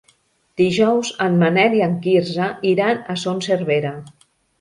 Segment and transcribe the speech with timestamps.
[0.59, 3.93] Dijous en Manel i en Quirze iran a Son Servera.